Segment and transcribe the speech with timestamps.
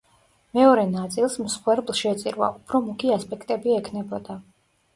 [0.59, 4.43] მეორე ნაწილს, „მსხვერპლშეწირვა“, უფრო მუქი ასპექტები ექნებოდა.